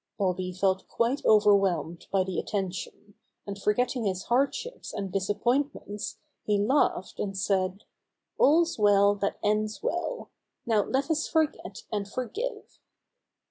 Bobby 0.17 0.51
felt 0.51 0.87
quite 0.87 1.23
overwhelmed 1.27 2.07
by 2.11 2.23
the 2.23 2.39
attention, 2.39 3.13
and 3.45 3.61
forgetting 3.61 4.03
his 4.05 4.23
hardships 4.23 4.91
and 4.91 5.11
disappointments 5.11 6.17
he 6.43 6.57
laughed, 6.57 7.19
and 7.19 7.37
said: 7.37 7.83
"All's 8.39 8.79
well 8.79 9.13
that 9.13 9.37
ends 9.43 9.83
well. 9.83 10.31
Now 10.65 10.83
let 10.85 11.11
us 11.11 11.27
forget 11.27 11.83
and 11.91 12.07
forgive." 12.07 12.79